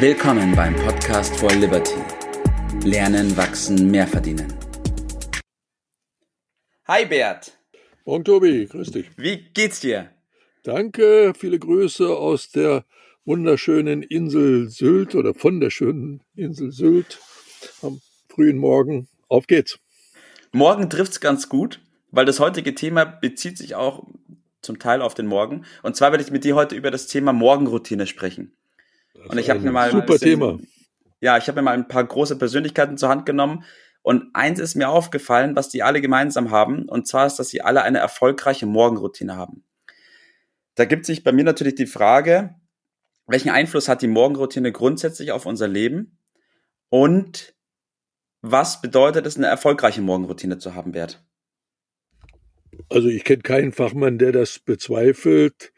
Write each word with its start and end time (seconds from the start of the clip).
Willkommen 0.00 0.54
beim 0.54 0.76
Podcast 0.76 1.36
for 1.38 1.50
Liberty. 1.50 1.96
Lernen, 2.84 3.36
wachsen, 3.36 3.90
mehr 3.90 4.06
verdienen. 4.06 4.46
Hi 6.86 7.04
Bert. 7.04 7.58
Morgen 8.04 8.22
Tobi, 8.22 8.66
grüß 8.66 8.92
dich. 8.92 9.10
Wie 9.16 9.38
geht's 9.54 9.80
dir? 9.80 10.10
Danke, 10.62 11.32
viele 11.36 11.58
Grüße 11.58 12.16
aus 12.16 12.50
der 12.50 12.84
wunderschönen 13.24 14.04
Insel 14.04 14.68
Sylt 14.68 15.16
oder 15.16 15.34
von 15.34 15.58
der 15.58 15.70
schönen 15.70 16.22
Insel 16.36 16.70
Sylt 16.70 17.18
am 17.82 18.00
frühen 18.28 18.58
Morgen. 18.58 19.08
Auf 19.26 19.48
geht's. 19.48 19.80
Morgen 20.52 20.88
trifft's 20.90 21.18
ganz 21.18 21.48
gut, 21.48 21.80
weil 22.12 22.24
das 22.24 22.38
heutige 22.38 22.76
Thema 22.76 23.04
bezieht 23.04 23.58
sich 23.58 23.74
auch 23.74 24.06
zum 24.62 24.78
Teil 24.78 25.02
auf 25.02 25.14
den 25.14 25.26
Morgen. 25.26 25.64
Und 25.82 25.96
zwar 25.96 26.12
werde 26.12 26.22
ich 26.22 26.30
mit 26.30 26.44
dir 26.44 26.54
heute 26.54 26.76
über 26.76 26.92
das 26.92 27.08
Thema 27.08 27.32
Morgenroutine 27.32 28.06
sprechen. 28.06 28.52
Das 29.14 29.26
und 29.26 29.38
ich 29.38 29.50
habe 29.50 29.60
mir 29.60 29.72
mal 29.72 29.90
super 29.90 30.06
bisschen, 30.06 30.40
Thema. 30.40 30.58
Ja, 31.20 31.36
ich 31.38 31.48
habe 31.48 31.56
mir 31.56 31.62
mal 31.62 31.74
ein 31.74 31.88
paar 31.88 32.04
große 32.04 32.36
Persönlichkeiten 32.38 32.96
zur 32.96 33.08
Hand 33.08 33.26
genommen 33.26 33.64
und 34.02 34.34
eins 34.34 34.60
ist 34.60 34.74
mir 34.74 34.88
aufgefallen, 34.88 35.56
was 35.56 35.68
die 35.68 35.82
alle 35.82 36.00
gemeinsam 36.00 36.50
haben, 36.50 36.88
und 36.88 37.06
zwar 37.06 37.26
ist, 37.26 37.36
dass 37.36 37.48
sie 37.48 37.62
alle 37.62 37.82
eine 37.82 37.98
erfolgreiche 37.98 38.66
Morgenroutine 38.66 39.36
haben. 39.36 39.64
Da 40.76 40.84
gibt 40.84 41.06
sich 41.06 41.24
bei 41.24 41.32
mir 41.32 41.44
natürlich 41.44 41.74
die 41.74 41.86
Frage, 41.86 42.54
welchen 43.26 43.50
Einfluss 43.50 43.88
hat 43.88 44.00
die 44.00 44.08
Morgenroutine 44.08 44.72
grundsätzlich 44.72 45.32
auf 45.32 45.44
unser 45.44 45.68
Leben 45.68 46.18
und 46.88 47.54
was 48.40 48.80
bedeutet 48.80 49.26
es, 49.26 49.36
eine 49.36 49.46
erfolgreiche 49.46 50.00
Morgenroutine 50.00 50.58
zu 50.58 50.74
haben, 50.74 50.92
Bert? 50.92 51.24
Also 52.88 53.08
ich 53.08 53.24
kenne 53.24 53.42
keinen 53.42 53.72
Fachmann, 53.72 54.18
der 54.18 54.32
das 54.32 54.58
bezweifelt. 54.60 55.72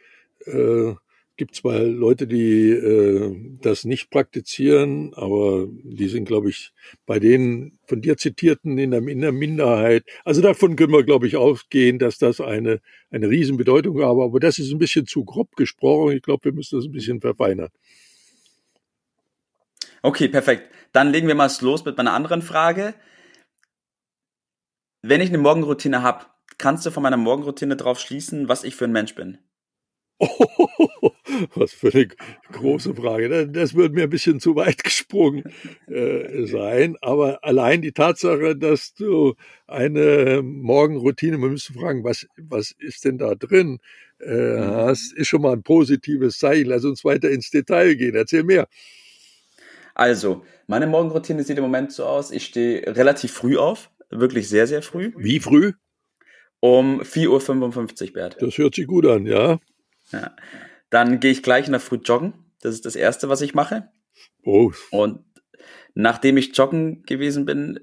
Äh, 0.45 0.95
gibt 1.41 1.55
zwar 1.55 1.79
Leute, 1.79 2.27
die 2.27 2.69
äh, 2.69 3.35
das 3.63 3.87
nicht 3.87 4.11
praktizieren, 4.11 5.15
aber 5.15 5.67
die 5.71 6.09
sind, 6.09 6.27
glaube 6.27 6.51
ich, 6.51 6.75
bei 7.07 7.19
den 7.19 7.79
von 7.87 8.03
dir 8.03 8.19
zitierten 8.19 8.77
in 8.77 8.91
der, 8.91 9.01
in 9.09 9.23
der 9.23 9.33
Minderheit. 9.33 10.05
Also 10.27 10.43
davon 10.43 10.77
können 10.77 10.93
wir, 10.93 11.03
glaube 11.03 11.27
ich, 11.27 11.39
ausgehen, 11.39 11.99
dass 11.99 12.19
das 12.19 12.43
eine, 12.43 12.83
eine 13.11 13.31
Riesenbedeutung 13.31 13.97
hat. 14.01 14.05
Aber 14.05 14.39
das 14.39 14.59
ist 14.59 14.71
ein 14.71 14.79
bisschen 14.79 15.07
zu 15.07 15.25
grob 15.25 15.57
gesprochen. 15.57 16.15
Ich 16.15 16.21
glaube, 16.21 16.45
wir 16.45 16.53
müssen 16.53 16.79
das 16.79 16.85
ein 16.85 16.93
bisschen 16.93 17.23
verfeinern. 17.23 17.71
Okay, 20.03 20.29
perfekt. 20.29 20.71
Dann 20.93 21.11
legen 21.11 21.27
wir 21.27 21.35
mal 21.35 21.51
los 21.63 21.87
mit 21.87 21.97
meiner 21.97 22.13
anderen 22.13 22.43
Frage. 22.43 22.93
Wenn 25.01 25.23
ich 25.23 25.31
eine 25.31 25.39
Morgenroutine 25.39 26.03
habe, 26.03 26.27
kannst 26.59 26.85
du 26.85 26.91
von 26.91 27.03
meiner 27.03 27.17
Morgenroutine 27.17 27.77
drauf 27.77 27.99
schließen, 27.99 28.51
was 28.51 28.63
ich 28.63 28.77
für 28.77 28.85
ein 28.85 28.93
Mensch 28.93 29.15
bin? 29.15 29.39
Oh, 30.19 31.10
was 31.55 31.73
für 31.73 31.93
eine 31.93 32.09
große 32.53 32.95
Frage. 32.95 33.49
Das 33.49 33.75
würde 33.75 33.95
mir 33.95 34.05
ein 34.05 34.11
bisschen 34.11 34.41
zu 34.41 34.57
weit 34.57 34.83
gesprungen 34.85 35.45
äh, 35.89 36.47
sein. 36.47 36.97
Aber 37.01 37.45
allein 37.45 37.83
die 37.83 37.93
Tatsache, 37.93 38.57
dass 38.57 38.95
du 38.95 39.35
eine 39.67 40.43
Morgenroutine, 40.43 41.39
man 41.39 41.51
müsste 41.51 41.73
fragen, 41.73 42.05
was, 42.05 42.27
was 42.37 42.73
ist 42.79 43.05
denn 43.05 43.19
da 43.19 43.35
drin, 43.35 43.79
äh, 44.21 44.57
mhm. 44.57 44.71
hast, 44.71 45.13
ist 45.15 45.29
schon 45.29 45.43
mal 45.43 45.53
ein 45.53 45.63
positives 45.63 46.39
Zeichen. 46.39 46.69
Lass 46.69 46.85
uns 46.85 47.05
weiter 47.05 47.31
ins 47.31 47.51
Detail 47.51 47.95
gehen. 47.95 48.15
Erzähl 48.15 48.45
mehr. 48.45 48.69
Also, 49.95 50.45
meine 50.67 50.87
Morgenroutine 50.87 51.43
sieht 51.45 51.59
im 51.59 51.65
Moment 51.65 51.93
so 51.93 52.05
aus, 52.05 52.31
ich 52.31 52.47
stehe 52.47 52.97
relativ 52.97 53.33
früh 53.33 53.59
auf, 53.59 53.91
wirklich 54.09 54.49
sehr, 54.49 54.67
sehr 54.67 54.83
früh. 54.83 55.13
Wie 55.17 55.41
früh? 55.41 55.73
Um 56.61 57.01
4.55 57.01 58.09
Uhr, 58.09 58.13
Bert. 58.13 58.37
Das 58.41 58.57
hört 58.59 58.75
sich 58.75 58.87
gut 58.87 59.07
an, 59.07 59.27
ja. 59.27 59.59
Ja. 60.13 60.35
Dann 60.91 61.21
gehe 61.21 61.31
ich 61.31 61.43
gleich 61.43 61.67
in 61.67 61.73
der 61.73 61.81
Früh 61.81 61.97
joggen. 61.97 62.35
Das 62.61 62.75
ist 62.75 62.85
das 62.85 62.97
Erste, 62.97 63.29
was 63.29 63.41
ich 63.41 63.55
mache. 63.55 63.89
Oh. 64.45 64.73
Und 64.91 65.25
nachdem 65.95 66.37
ich 66.37 66.57
joggen 66.57 67.03
gewesen 67.05 67.45
bin, 67.45 67.81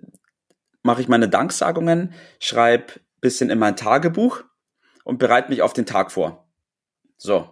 mache 0.83 1.01
ich 1.01 1.07
meine 1.07 1.29
Danksagungen, 1.29 2.13
schreibe 2.39 2.93
bisschen 3.19 3.49
in 3.49 3.59
mein 3.59 3.75
Tagebuch 3.75 4.43
und 5.03 5.19
bereite 5.19 5.49
mich 5.49 5.61
auf 5.61 5.73
den 5.73 5.85
Tag 5.85 6.11
vor. 6.11 6.47
So. 7.17 7.49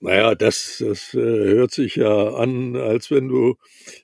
Naja, 0.00 0.34
das, 0.34 0.82
das 0.86 1.14
äh, 1.14 1.18
hört 1.18 1.70
sich 1.70 1.96
ja 1.96 2.34
an, 2.34 2.76
als 2.76 3.10
wenn 3.10 3.28
du 3.28 3.56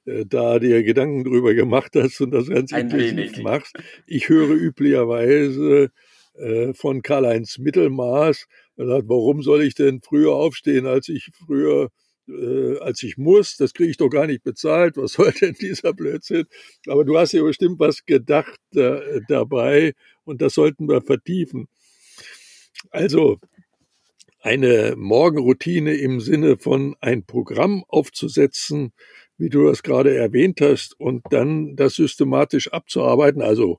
äh, 0.06 0.24
da 0.24 0.58
dir 0.58 0.82
Gedanken 0.82 1.24
drüber 1.24 1.54
gemacht 1.54 1.92
hast 1.94 2.20
und 2.20 2.30
das 2.30 2.48
ganz 2.48 2.72
Ein 2.72 2.86
intensiv 2.90 3.16
wenig. 3.16 3.42
machst. 3.42 3.76
Ich 4.06 4.28
höre 4.28 4.50
üblicherweise 4.50 5.90
äh, 6.34 6.72
von 6.72 7.02
Karl-Heinz 7.02 7.58
Mittelmaß, 7.58 8.46
er 8.80 8.86
sagt, 8.86 9.08
warum 9.08 9.42
soll 9.42 9.62
ich 9.62 9.74
denn 9.74 10.00
früher 10.00 10.32
aufstehen, 10.32 10.86
als 10.86 11.08
ich 11.08 11.30
früher 11.46 11.90
äh, 12.28 12.78
als 12.78 13.02
ich 13.02 13.18
muss, 13.18 13.56
das 13.56 13.74
kriege 13.74 13.90
ich 13.90 13.96
doch 13.96 14.08
gar 14.08 14.26
nicht 14.26 14.42
bezahlt, 14.42 14.96
was 14.96 15.12
soll 15.14 15.32
denn 15.32 15.54
dieser 15.60 15.92
Blödsinn? 15.92 16.46
Aber 16.86 17.04
du 17.04 17.18
hast 17.18 17.32
ja 17.32 17.42
bestimmt 17.42 17.78
was 17.78 18.04
gedacht 18.06 18.60
äh, 18.74 19.20
dabei 19.28 19.94
und 20.24 20.40
das 20.40 20.54
sollten 20.54 20.88
wir 20.88 21.02
vertiefen. 21.02 21.68
Also 22.90 23.38
eine 24.40 24.94
Morgenroutine 24.96 25.94
im 25.94 26.20
Sinne 26.20 26.56
von 26.56 26.96
ein 27.00 27.26
Programm 27.26 27.84
aufzusetzen, 27.88 28.92
wie 29.36 29.50
du 29.50 29.66
das 29.66 29.82
gerade 29.82 30.16
erwähnt 30.16 30.60
hast, 30.62 30.98
und 30.98 31.22
dann 31.30 31.76
das 31.76 31.94
systematisch 31.94 32.72
abzuarbeiten, 32.72 33.42
also 33.42 33.78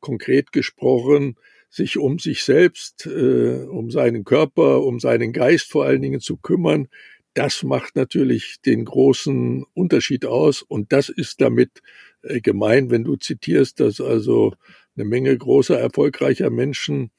konkret 0.00 0.52
gesprochen, 0.52 1.36
sich 1.74 1.98
um 1.98 2.18
sich 2.20 2.44
selbst, 2.44 3.06
äh, 3.06 3.64
um 3.64 3.90
seinen 3.90 4.24
Körper, 4.24 4.82
um 4.82 5.00
seinen 5.00 5.32
Geist 5.32 5.72
vor 5.72 5.84
allen 5.84 6.02
Dingen 6.02 6.20
zu 6.20 6.36
kümmern, 6.36 6.88
das 7.34 7.64
macht 7.64 7.96
natürlich 7.96 8.60
den 8.64 8.84
großen 8.84 9.64
Unterschied 9.74 10.24
aus. 10.24 10.62
Und 10.62 10.92
das 10.92 11.08
ist 11.08 11.40
damit 11.40 11.82
äh, 12.22 12.40
gemein, 12.40 12.90
wenn 12.90 13.02
du 13.02 13.16
zitierst, 13.16 13.80
dass 13.80 14.00
also 14.00 14.54
eine 14.96 15.04
Menge 15.04 15.36
großer, 15.36 15.76
erfolgreicher 15.76 16.50
Menschen 16.50 17.10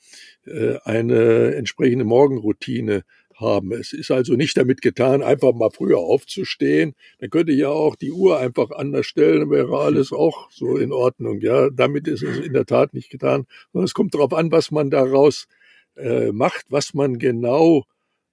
äh, 0.46 0.78
eine 0.86 1.56
entsprechende 1.56 2.06
Morgenroutine 2.06 3.04
haben. 3.36 3.72
Es 3.72 3.94
ist 3.94 4.12
also 4.12 4.36
nicht 4.36 4.58
damit 4.58 4.82
getan, 4.82 5.24
einfach 5.24 5.54
mal 5.54 5.72
früher 5.72 6.00
aufzustehen. 6.00 6.96
Dann 7.20 7.30
könnte 7.30 7.54
ja 7.54 7.70
auch 7.70 7.96
die 7.96 8.12
Uhr 8.12 8.40
einfach 8.40 8.72
anders 8.72 9.06
stellen, 9.06 9.50
wäre 9.52 9.80
alles 9.80 10.12
auch 10.12 10.50
so 10.52 10.78
in 10.78 10.92
Ordnung. 10.92 11.42
Ja, 11.42 11.70
damit 11.70 12.08
ist 12.08 12.24
es 12.24 12.40
in 12.40 12.54
der 12.54 12.66
Tat 12.66 12.94
nicht 12.94 13.10
getan. 13.10 13.46
Sondern 13.72 13.86
es 13.86 13.94
kommt 13.94 14.14
darauf 14.14 14.34
an, 14.34 14.52
was 14.52 14.72
man 14.72 14.90
daraus 14.90 15.48
äh, 15.96 16.32
macht, 16.32 16.66
was 16.70 16.94
man 16.94 17.20
genau 17.20 17.86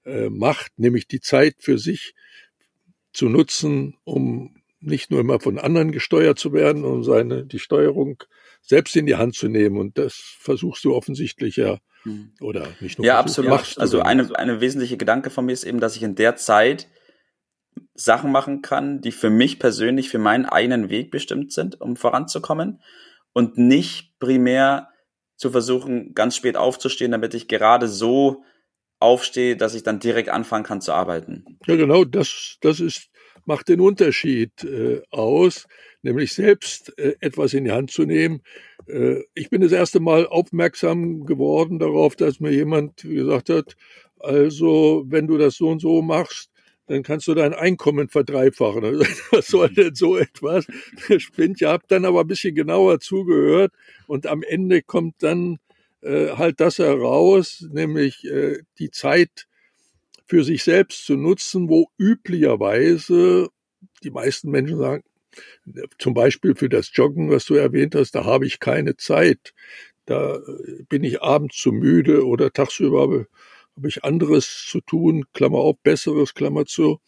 äh, 0.05 0.29
macht, 0.29 0.79
nämlich 0.79 1.07
die 1.07 1.21
Zeit 1.21 1.57
für 1.59 1.79
sich 1.79 2.15
zu 3.13 3.29
nutzen, 3.29 3.97
um 4.05 4.57
nicht 4.81 5.11
nur 5.11 5.21
immer 5.21 5.39
von 5.39 5.59
anderen 5.59 5.93
gesteuert 5.93 6.39
zu 6.39 6.53
werden, 6.53 6.85
um 6.85 7.05
seine 7.05 7.45
die 7.47 7.61
Steuerung 7.61 8.23
selbst 8.63 8.97
in 8.97 9.07
die 9.07 9.17
Hand 9.17 9.35
zu 9.35 9.49
nehmen. 9.49 9.77
Und 9.79 9.99
das 9.99 10.15
versuchst 10.15 10.85
du 10.85 10.95
offensichtlich 10.95 11.57
ja. 11.57 11.79
Oder 12.41 12.69
nicht 12.81 12.99
nur. 12.99 13.07
Ja, 13.07 13.19
absolut. 13.19 13.79
also 13.79 14.01
eine, 14.01 14.37
eine 14.37 14.61
wesentliche 14.61 14.97
Gedanke 14.97 15.31
von 15.31 15.45
mir 15.45 15.53
ist 15.53 15.65
eben, 15.65 15.81
dass 15.81 15.97
ich 15.97 16.03
in 16.03 16.15
der 16.15 16.37
Zeit 16.37 16.89
Sachen 17.95 18.33
machen 18.33 18.63
kann, 18.63 19.01
die 19.01 19.13
für 19.13 19.31
mich 19.31 19.59
persönlich, 19.59 20.09
für 20.09 20.19
meinen 20.19 20.47
eigenen 20.47 20.91
Weg 20.91 21.11
bestimmt 21.11 21.53
sind, 21.53 21.81
um 21.81 21.97
voranzukommen 21.97 22.81
und 23.33 23.59
nicht 23.59 24.19
primär 24.19 24.89
zu 25.37 25.51
versuchen, 25.51 26.15
ganz 26.15 26.37
spät 26.37 26.57
aufzustehen, 26.57 27.13
damit 27.13 27.35
ich 27.35 27.49
gerade 27.49 27.89
so 27.89 28.45
aufstehe, 28.99 29.57
dass 29.57 29.75
ich 29.75 29.83
dann 29.83 29.99
direkt 29.99 30.29
anfangen 30.29 30.65
kann 30.65 30.81
zu 30.81 30.93
arbeiten. 30.93 31.59
Ja, 31.67 31.77
genau, 31.77 32.05
das, 32.05 32.59
das 32.61 32.81
ist, 32.81 33.11
macht 33.45 33.69
den 33.69 33.81
Unterschied 33.81 34.65
äh, 34.65 35.03
aus 35.11 35.67
nämlich 36.03 36.33
selbst 36.33 36.97
äh, 36.99 37.15
etwas 37.21 37.55
in 37.55 37.65
die 37.65 37.73
Hand 37.73 37.91
zu 37.91 38.05
nehmen. 38.05 38.43
Äh, 38.87 39.23
ich 39.35 39.51
bin 39.51 39.63
das 39.63 39.73
erste 39.73 40.01
Mal 40.01 40.27
aufmerksam 40.27 41.25
geworden 41.25 41.79
darauf, 41.79 42.17
dass 42.17 42.41
mir 42.41 42.53
jemand 42.53 43.03
gesagt 43.03 43.49
hat, 43.49 43.77
also 44.19 45.05
wenn 45.07 45.27
du 45.27 45.39
das 45.39 45.57
so 45.57 45.69
und 45.69 45.81
so 45.81 46.03
machst, 46.03 46.51
dann 46.87 47.03
kannst 47.03 47.29
du 47.29 47.35
dein 47.35 47.55
Einkommen 47.55 48.09
verdreifachen. 48.09 48.85
Also, 48.85 49.05
was 49.31 49.47
soll 49.47 49.69
denn 49.71 49.95
so 49.95 50.17
etwas? 50.17 50.67
Der 51.09 51.21
spinnt 51.21 51.61
ja, 51.61 51.73
hab 51.73 51.89
dann 51.89 52.05
aber 52.05 52.21
ein 52.21 52.27
bisschen 52.27 52.55
genauer 52.55 53.01
zugehört 53.01 53.73
und 54.07 54.27
am 54.27 54.43
Ende 54.43 54.83
kommt 54.83 55.23
dann 55.23 55.59
äh, 56.03 56.31
halt 56.31 56.61
das 56.61 56.79
heraus, 56.79 57.67
nämlich 57.71 58.25
äh, 58.25 58.59
die 58.79 58.91
Zeit 58.91 59.47
für 60.27 60.45
sich 60.45 60.65
selbst 60.65 61.05
zu 61.07 61.17
nutzen, 61.17 61.69
wo 61.69 61.89
üblicherweise 61.99 63.49
die 64.03 64.11
meisten 64.11 64.51
Menschen 64.51 64.79
sagen, 64.79 65.05
zum 65.99 66.15
Beispiel 66.15 66.55
für 66.55 66.69
das 66.69 66.91
Joggen, 66.95 67.31
was 67.31 67.45
du 67.47 67.55
erwähnt 67.55 67.95
hast, 67.95 68.15
da 68.15 68.25
habe 68.25 68.47
ich 68.47 68.61
keine 68.61 68.97
Zeit. 68.97 69.55
Da 70.07 70.37
äh, 70.37 70.83
bin 70.89 71.05
ich 71.05 71.23
abends 71.23 71.57
zu 71.57 71.73
müde 71.73 72.27
oder 72.27 72.53
tagsüber 72.53 73.03
habe, 73.03 73.27
habe 73.77 73.89
ich 73.89 74.05
anderes 74.05 74.67
zu 74.69 74.81
tun, 74.81 75.25
Klammer 75.33 75.59
auf, 75.59 75.77
besseres, 75.83 76.35
Klammer 76.35 76.67
zu. 76.67 77.01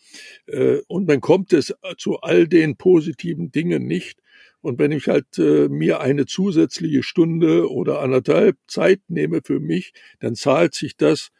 Äh, 0.46 0.78
und 0.86 1.06
dann 1.06 1.20
kommt 1.20 1.52
es 1.52 1.74
zu 1.98 2.20
all 2.20 2.48
den 2.48 2.76
positiven 2.76 3.50
Dingen 3.50 3.86
nicht. 3.86 4.20
Und 4.60 4.78
wenn 4.78 4.92
ich 4.92 5.08
halt 5.08 5.38
äh, 5.38 5.68
mir 5.68 6.00
eine 6.00 6.24
zusätzliche 6.24 7.02
Stunde 7.02 7.70
oder 7.70 8.00
anderthalb 8.00 8.56
Zeit 8.66 9.00
nehme 9.08 9.40
für 9.44 9.60
mich, 9.60 9.92
dann 10.20 10.34
zahlt 10.36 10.74
sich 10.74 10.96
das 10.96 11.30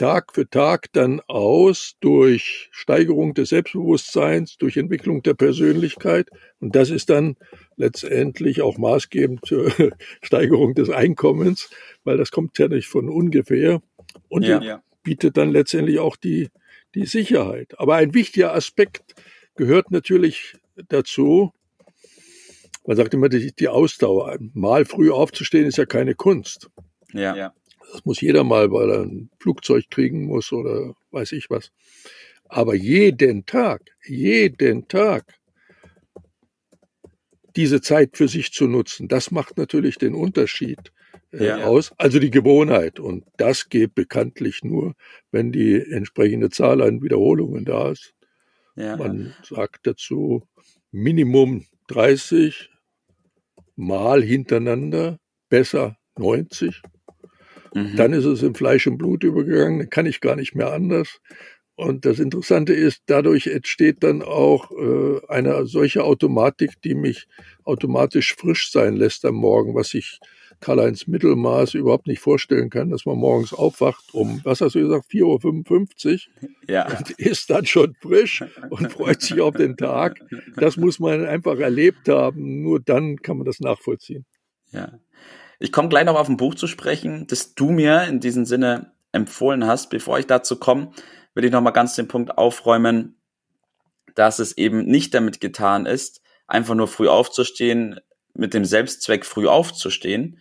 Tag 0.00 0.32
für 0.34 0.48
Tag 0.48 0.86
dann 0.94 1.20
aus 1.26 1.96
durch 2.00 2.70
Steigerung 2.72 3.34
des 3.34 3.50
Selbstbewusstseins, 3.50 4.56
durch 4.56 4.78
Entwicklung 4.78 5.22
der 5.22 5.34
Persönlichkeit. 5.34 6.30
Und 6.58 6.74
das 6.74 6.88
ist 6.88 7.10
dann 7.10 7.36
letztendlich 7.76 8.62
auch 8.62 8.78
maßgebend 8.78 9.44
zur 9.44 9.70
Steigerung 10.22 10.74
des 10.74 10.88
Einkommens, 10.88 11.68
weil 12.02 12.16
das 12.16 12.30
kommt 12.30 12.58
ja 12.58 12.68
nicht 12.68 12.86
von 12.86 13.10
ungefähr 13.10 13.82
und 14.30 14.44
ja. 14.44 14.82
bietet 15.02 15.36
dann 15.36 15.50
letztendlich 15.50 15.98
auch 15.98 16.16
die, 16.16 16.48
die 16.94 17.04
Sicherheit. 17.04 17.78
Aber 17.78 17.96
ein 17.96 18.14
wichtiger 18.14 18.54
Aspekt 18.54 19.02
gehört 19.54 19.90
natürlich 19.90 20.54
dazu, 20.88 21.52
man 22.86 22.96
sagt 22.96 23.12
immer 23.12 23.28
die, 23.28 23.54
die 23.54 23.68
Ausdauer. 23.68 24.38
Mal 24.54 24.86
früh 24.86 25.10
aufzustehen 25.10 25.66
ist 25.66 25.76
ja 25.76 25.84
keine 25.84 26.14
Kunst. 26.14 26.70
Ja. 27.12 27.52
Das 27.92 28.04
muss 28.04 28.20
jeder 28.20 28.44
mal, 28.44 28.70
weil 28.70 28.90
er 28.90 29.02
ein 29.02 29.30
Flugzeug 29.38 29.84
kriegen 29.90 30.26
muss 30.26 30.52
oder 30.52 30.94
weiß 31.10 31.32
ich 31.32 31.50
was. 31.50 31.72
Aber 32.48 32.74
jeden 32.74 33.46
Tag, 33.46 33.82
jeden 34.06 34.88
Tag 34.88 35.38
diese 37.56 37.80
Zeit 37.80 38.16
für 38.16 38.28
sich 38.28 38.52
zu 38.52 38.66
nutzen, 38.66 39.08
das 39.08 39.30
macht 39.30 39.58
natürlich 39.58 39.98
den 39.98 40.14
Unterschied 40.14 40.92
äh, 41.32 41.46
ja. 41.46 41.64
aus. 41.64 41.92
Also 41.96 42.18
die 42.18 42.30
Gewohnheit. 42.30 43.00
Und 43.00 43.24
das 43.36 43.68
geht 43.68 43.94
bekanntlich 43.94 44.62
nur, 44.64 44.94
wenn 45.30 45.52
die 45.52 45.80
entsprechende 45.80 46.50
Zahl 46.50 46.82
an 46.82 47.02
Wiederholungen 47.02 47.64
da 47.64 47.90
ist. 47.90 48.14
Ja. 48.76 48.96
Man 48.96 49.34
sagt 49.42 49.86
dazu 49.86 50.46
Minimum 50.90 51.66
30 51.88 52.70
Mal 53.76 54.22
hintereinander, 54.22 55.18
besser 55.48 55.96
90. 56.18 56.82
Mhm. 57.74 57.96
Dann 57.96 58.12
ist 58.12 58.24
es 58.24 58.42
in 58.42 58.54
Fleisch 58.54 58.86
und 58.86 58.98
Blut 58.98 59.24
übergegangen, 59.24 59.78
dann 59.78 59.90
kann 59.90 60.06
ich 60.06 60.20
gar 60.20 60.36
nicht 60.36 60.54
mehr 60.54 60.72
anders. 60.72 61.20
Und 61.76 62.04
das 62.04 62.18
Interessante 62.18 62.74
ist, 62.74 63.02
dadurch 63.06 63.46
entsteht 63.46 64.02
dann 64.02 64.20
auch 64.20 64.70
äh, 64.70 65.20
eine 65.28 65.64
solche 65.64 66.04
Automatik, 66.04 66.72
die 66.84 66.94
mich 66.94 67.26
automatisch 67.64 68.34
frisch 68.34 68.70
sein 68.70 68.96
lässt 68.96 69.24
am 69.24 69.36
Morgen, 69.36 69.74
was 69.74 69.94
ich 69.94 70.20
Karl-Heinz 70.60 71.06
Mittelmaß 71.06 71.74
überhaupt 71.74 72.06
nicht 72.06 72.20
vorstellen 72.20 72.68
kann, 72.68 72.90
dass 72.90 73.06
man 73.06 73.16
morgens 73.16 73.54
aufwacht 73.54 74.12
um, 74.12 74.40
was 74.44 74.60
hast 74.60 74.74
du 74.74 74.80
gesagt, 74.80 75.06
4.55 75.10 76.28
Uhr 76.42 76.48
ja. 76.68 76.86
und 76.86 77.10
ist 77.18 77.48
dann 77.48 77.64
schon 77.64 77.94
frisch 78.00 78.44
und 78.68 78.92
freut 78.92 79.22
sich 79.22 79.40
auf 79.40 79.56
den 79.56 79.76
Tag. 79.76 80.20
Das 80.56 80.76
muss 80.76 81.00
man 81.00 81.24
einfach 81.24 81.58
erlebt 81.58 82.08
haben. 82.08 82.62
Nur 82.62 82.80
dann 82.80 83.16
kann 83.16 83.38
man 83.38 83.46
das 83.46 83.60
nachvollziehen. 83.60 84.26
Ja. 84.70 84.98
Ich 85.62 85.72
komme 85.72 85.90
gleich 85.90 86.06
noch 86.06 86.16
auf 86.16 86.30
ein 86.30 86.38
Buch 86.38 86.54
zu 86.54 86.66
sprechen, 86.66 87.26
das 87.26 87.54
du 87.54 87.70
mir 87.70 88.04
in 88.04 88.18
diesem 88.18 88.46
Sinne 88.46 88.92
empfohlen 89.12 89.66
hast. 89.66 89.90
Bevor 89.90 90.18
ich 90.18 90.26
dazu 90.26 90.58
komme, 90.58 90.92
will 91.34 91.44
ich 91.44 91.52
noch 91.52 91.60
mal 91.60 91.70
ganz 91.70 91.94
den 91.94 92.08
Punkt 92.08 92.38
aufräumen, 92.38 93.20
dass 94.14 94.38
es 94.38 94.56
eben 94.56 94.86
nicht 94.86 95.12
damit 95.12 95.38
getan 95.38 95.84
ist, 95.84 96.22
einfach 96.46 96.74
nur 96.74 96.88
früh 96.88 97.08
aufzustehen, 97.08 98.00
mit 98.32 98.54
dem 98.54 98.64
Selbstzweck 98.64 99.26
früh 99.26 99.48
aufzustehen, 99.48 100.38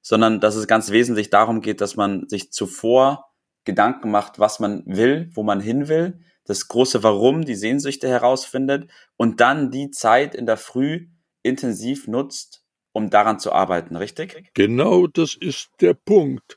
sondern 0.00 0.40
dass 0.40 0.56
es 0.56 0.66
ganz 0.66 0.90
wesentlich 0.90 1.28
darum 1.28 1.60
geht, 1.60 1.82
dass 1.82 1.96
man 1.96 2.26
sich 2.30 2.50
zuvor 2.50 3.26
Gedanken 3.64 4.10
macht, 4.10 4.38
was 4.38 4.58
man 4.58 4.84
will, 4.86 5.30
wo 5.34 5.42
man 5.42 5.60
hin 5.60 5.88
will, 5.88 6.20
das 6.46 6.66
große 6.68 7.02
Warum, 7.02 7.44
die 7.44 7.56
Sehnsüchte 7.56 8.08
herausfindet 8.08 8.90
und 9.18 9.40
dann 9.40 9.70
die 9.70 9.90
Zeit 9.90 10.34
in 10.34 10.46
der 10.46 10.56
Früh 10.56 11.08
intensiv 11.42 12.08
nutzt, 12.08 12.64
um 12.92 13.10
daran 13.10 13.38
zu 13.38 13.52
arbeiten, 13.52 13.96
richtig? 13.96 14.50
Genau 14.54 15.06
das 15.06 15.34
ist 15.34 15.70
der 15.80 15.94
Punkt. 15.94 16.56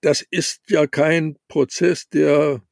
Das 0.00 0.22
ist 0.30 0.62
ja 0.68 0.86
kein 0.86 1.36
Prozess, 1.48 2.08
der 2.08 2.62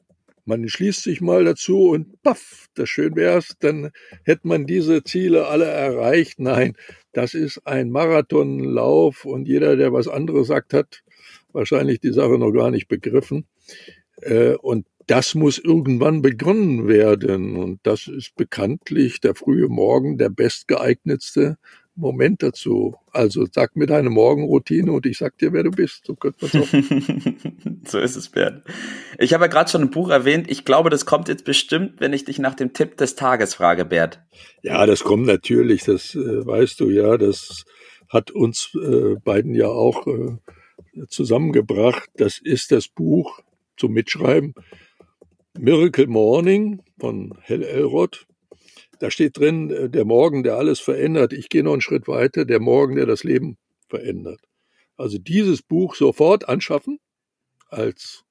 man 0.49 0.67
schließt 0.67 1.03
sich 1.03 1.21
mal 1.21 1.45
dazu 1.45 1.91
und 1.91 2.23
paff, 2.23 2.69
das 2.75 2.89
schön 2.89 3.15
wär's, 3.17 3.55
dann 3.61 3.91
hätte 4.25 4.49
man 4.49 4.67
diese 4.67 5.05
Ziele 5.05 5.47
alle 5.47 5.67
erreicht. 5.67 6.41
Nein, 6.41 6.75
das 7.13 7.35
ist 7.35 7.67
ein 7.67 7.91
Marathonlauf 7.91 9.27
und 9.27 9.47
jeder, 9.47 9.77
der 9.77 9.93
was 9.93 10.09
anderes 10.09 10.47
sagt, 10.47 10.73
hat 10.73 11.03
wahrscheinlich 11.53 12.01
die 12.01 12.15
Sache 12.15 12.39
noch 12.39 12.53
gar 12.53 12.71
nicht 12.71 12.89
begriffen. 12.89 13.47
Äh, 14.23 14.55
und 14.55 14.87
das 15.07 15.35
muss 15.35 15.59
irgendwann 15.59 16.23
begonnen 16.23 16.89
werden. 16.89 17.57
Und 17.57 17.81
das 17.83 18.07
ist 18.07 18.35
bekanntlich 18.37 19.21
der 19.21 19.35
frühe 19.35 19.69
Morgen 19.69 20.17
der 20.17 20.29
bestgeeignetste 20.31 21.59
Moment 21.99 22.43
dazu. 22.43 22.97
Also 23.13 23.47
sag 23.51 23.77
mir 23.77 23.87
deine 23.87 24.11
Morgenroutine 24.11 24.93
und 24.93 25.05
ich 25.07 25.19
sag 25.19 25.37
dir, 25.39 25.53
wer 25.53 25.65
du 25.65 25.71
bist. 25.71 26.07
So 26.07 26.15
könnte 26.15 26.47
man 26.47 27.83
so 27.87 27.99
ist 27.99 28.17
es, 28.17 28.29
Bernd. 28.29 28.63
Ich 29.19 29.35
habe 29.35 29.45
ja 29.45 29.49
gerade 29.49 29.71
schon 29.71 29.83
ein 29.83 29.91
Buch 29.91 30.11
erwähnt. 30.11 30.51
Ich 30.51 30.65
glaube, 30.65 30.91
das 30.91 31.07
kommt 31.07 31.29
jetzt 31.29 31.45
bestimmt, 31.45 32.01
wenn 32.01 32.13
ich 32.13 32.25
dich 32.25 32.39
nach 32.39 32.55
dem 32.55 32.73
Tipp 32.73 32.97
des 32.97 33.17
Tages 33.17 33.55
frage, 33.55 33.85
Bert. 33.85 34.21
Ja, 34.63 34.87
das 34.87 35.05
kommt 35.05 35.27
natürlich. 35.27 35.85
Das 35.85 36.15
äh, 36.15 36.47
weißt 36.47 36.81
du 36.81 36.91
ja. 36.91 37.17
Das 37.17 37.65
hat 38.09 38.31
uns 38.31 38.71
äh, 38.75 39.17
beiden 39.25 39.55
ja 39.55 39.67
auch 39.67 40.07
äh, 40.07 40.37
zusammengebracht. 41.09 42.09
Das 42.17 42.39
ist 42.39 42.71
das 42.73 42.89
Buch 42.89 43.41
zum 43.77 43.93
Mitschreiben 43.93 44.55
Miracle 45.59 46.07
Morning 46.07 46.83
von 47.01 47.37
Hell 47.41 47.65
Elrod. 47.65 48.27
Da 48.99 49.11
steht 49.11 49.39
drin, 49.39 49.71
äh, 49.71 49.89
der 49.91 50.05
Morgen, 50.05 50.43
der 50.43 50.57
alles 50.57 50.81
verändert. 50.81 51.33
Ich 51.33 51.49
gehe 51.49 51.63
noch 51.63 51.73
einen 51.73 51.81
Schritt 51.81 52.09
weiter, 52.09 52.45
der 52.45 52.61
Morgen, 52.61 52.97
der 52.97 53.07
das 53.07 53.25
Leben 53.25 53.57
verändert. 53.89 54.41
Also 54.97 55.19
dieses 55.19 55.63
Buch 55.63 55.95
sofort 55.95 56.49
anschaffen 56.49 56.99
als 57.69 58.25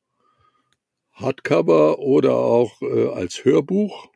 Hardcover 1.13 1.99
oder 1.99 2.35
auch 2.35 2.81
äh, 2.81 3.07
als 3.07 3.43
Hörbuch 3.43 4.09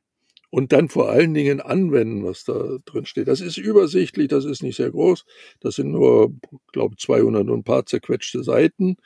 und 0.51 0.73
dann 0.73 0.89
vor 0.89 1.09
allen 1.09 1.33
Dingen 1.33 1.61
anwenden, 1.61 2.25
was 2.25 2.43
da 2.43 2.77
drin 2.85 3.05
steht. 3.05 3.27
Das 3.27 3.41
ist 3.41 3.57
übersichtlich, 3.57 4.27
das 4.27 4.45
ist 4.45 4.61
nicht 4.61 4.75
sehr 4.75 4.91
groß. 4.91 5.25
Das 5.61 5.75
sind 5.75 5.91
nur, 5.91 6.33
glaube 6.73 6.97
200 6.97 7.49
und 7.49 7.59
ein 7.59 7.63
paar 7.63 7.85
zerquetschte 7.85 8.43
Seiten. 8.43 8.97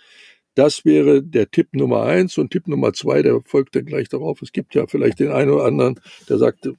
Das 0.56 0.86
wäre 0.86 1.22
der 1.22 1.52
Tipp 1.52 1.74
Nummer 1.74 2.04
eins 2.04 2.38
und 2.38 2.52
Tipp 2.52 2.68
Nummer 2.68 2.94
zwei, 2.94 3.22
der 3.22 3.42
folgt 3.46 3.76
dann 3.76 3.86
gleich 3.86 4.10
darauf. 4.10 4.42
Es 4.42 4.52
gibt 4.52 4.74
ja 4.74 4.88
vielleicht 4.88 5.20
den 5.20 5.32
einen 5.32 5.52
oder 5.52 5.66
anderen, 5.66 6.00
der 6.30 6.38
sagt, 6.38 6.70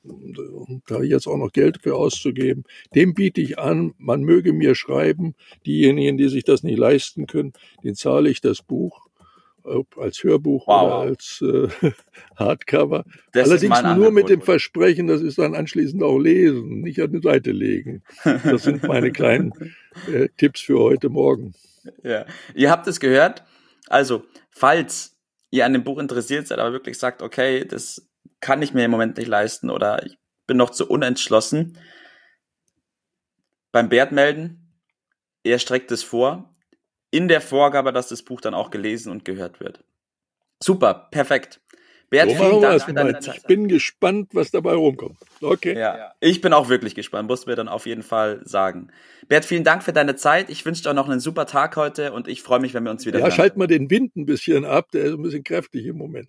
da 0.87 1.03
jetzt 1.03 1.27
auch 1.27 1.37
noch 1.37 1.53
Geld 1.53 1.83
für 1.83 1.95
auszugeben. 1.95 2.65
Dem 2.95 3.15
biete 3.15 3.41
ich 3.41 3.59
an, 3.59 3.95
man 3.99 4.23
möge 4.23 4.53
mir 4.53 4.75
schreiben. 4.75 5.35
Diejenigen, 5.67 6.17
die 6.17 6.29
sich 6.29 6.45
das 6.45 6.63
nicht 6.63 6.79
leisten 6.79 7.27
können, 7.27 7.53
den 7.85 7.95
zahle 7.95 8.31
ich 8.31 8.41
das 8.41 8.63
Buch 8.63 9.07
als 9.97 10.23
Hörbuch 10.23 10.67
wow. 10.67 10.83
oder 10.83 10.95
als 11.11 11.43
äh, 11.43 11.69
Hardcover. 12.37 13.05
Das 13.33 13.51
Allerdings 13.51 13.83
nur 13.97 14.11
mit 14.13 14.29
dem 14.29 14.41
Versprechen, 14.41 15.07
das 15.07 15.23
ist 15.23 15.39
dann 15.39 15.55
anschließend 15.55 16.03
auch 16.03 16.19
lesen, 16.19 16.83
nicht 16.83 17.01
an 17.01 17.13
die 17.13 17.21
Seite 17.21 17.51
legen. 17.51 18.03
Das 18.45 18.63
sind 18.63 18.85
meine 18.85 19.11
kleinen 19.11 19.53
äh, 20.13 20.29
Tipps 20.37 20.61
für 20.61 20.79
heute 20.79 21.09
Morgen. 21.09 21.55
Ja, 22.03 22.27
ihr 22.57 22.69
habt 22.69 22.89
es 22.89 22.99
gehört. 22.99 23.45
Also, 23.89 24.25
falls 24.51 25.17
ihr 25.51 25.65
an 25.65 25.73
dem 25.73 25.85
Buch 25.85 25.99
interessiert 25.99 26.47
seid, 26.47 26.59
aber 26.59 26.73
wirklich 26.73 26.99
sagt, 26.99 27.23
okay, 27.23 27.65
das 27.65 28.09
kann 28.41 28.63
ich 28.63 28.75
mir 28.75 28.85
im 28.85 28.91
Moment 28.91 29.17
nicht 29.17 29.29
leisten 29.29 29.71
oder 29.71 30.05
ich 30.05 30.19
bin 30.47 30.57
noch 30.57 30.71
zu 30.71 30.89
unentschlossen, 30.89 31.79
beim 33.73 33.89
Bert 33.89 34.13
melden. 34.13 34.73
Er 35.43 35.59
streckt 35.59 35.91
es 35.93 36.03
vor, 36.03 36.55
in 37.11 37.29
der 37.29 37.41
Vorgabe, 37.41 37.93
dass 37.93 38.09
das 38.09 38.23
Buch 38.23 38.41
dann 38.41 38.55
auch 38.55 38.71
gelesen 38.71 39.11
und 39.11 39.25
gehört 39.25 39.61
wird. 39.61 39.85
Super, 40.63 41.09
perfekt. 41.11 41.61
Bert, 42.09 42.31
so 42.31 42.37
vielen 42.37 42.61
Dank 42.61 42.83
für 42.83 42.93
deine 42.93 43.19
Zeit. 43.19 43.39
Ich 43.39 43.43
bin 43.45 43.67
gespannt, 43.67 44.31
was 44.33 44.53
dabei 44.53 44.75
rumkommt. 44.75 45.17
Okay. 45.41 45.77
Ja, 45.77 46.13
ich 46.21 46.41
bin 46.41 46.53
auch 46.53 46.69
wirklich 46.69 46.95
gespannt, 46.95 47.29
musst 47.29 47.47
mir 47.49 47.57
dann 47.57 47.69
auf 47.69 47.87
jeden 47.87 48.05
Fall 48.05 48.41
sagen. 48.45 48.89
Bert, 49.29 49.45
vielen 49.45 49.65
Dank 49.65 49.83
für 49.83 49.93
deine 49.93 50.15
Zeit. 50.15 50.49
Ich 50.49 50.65
wünsche 50.65 50.85
dir 50.85 50.91
auch 50.91 50.95
noch 50.95 51.09
einen 51.09 51.19
super 51.19 51.47
Tag 51.47 51.77
heute 51.77 52.13
und 52.13 52.29
ich 52.29 52.43
freue 52.43 52.61
mich, 52.61 52.75
wenn 52.75 52.85
wir 52.85 52.93
uns 52.93 53.07
wieder 53.07 53.19
Ja, 53.19 53.31
schalt 53.31 53.57
mal 53.57 53.67
den 53.67 53.91
Wind 53.91 54.15
ein 54.15 54.25
bisschen 54.25 54.65
ab, 54.65 54.91
der 54.93 55.05
ist 55.05 55.15
ein 55.15 55.23
bisschen 55.23 55.43
kräftig 55.43 55.87
im 55.87 55.97
Moment. 55.97 56.29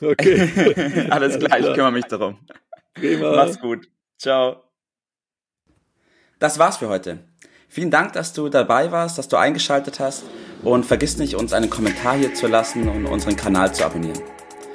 Okay. 0.00 1.06
Alles 1.10 1.38
klar, 1.38 1.60
ich 1.60 1.72
kümmere 1.72 1.92
mich 1.92 2.06
darum. 2.06 2.38
Prima. 2.94 3.36
Mach's 3.36 3.60
gut. 3.60 3.88
Ciao. 4.18 4.64
Das 6.40 6.58
war's 6.58 6.78
für 6.78 6.88
heute. 6.88 7.20
Vielen 7.68 7.92
Dank, 7.92 8.12
dass 8.14 8.32
du 8.32 8.48
dabei 8.48 8.90
warst, 8.90 9.18
dass 9.18 9.28
du 9.28 9.36
eingeschaltet 9.36 10.00
hast 10.00 10.24
und 10.62 10.84
vergiss 10.84 11.16
nicht, 11.16 11.36
uns 11.36 11.52
einen 11.52 11.70
Kommentar 11.70 12.16
hier 12.16 12.34
zu 12.34 12.48
lassen 12.48 12.88
und 12.88 13.06
unseren 13.06 13.36
Kanal 13.36 13.72
zu 13.72 13.84
abonnieren. 13.84 14.20